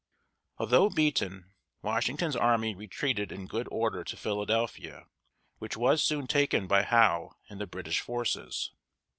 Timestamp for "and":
7.51-7.61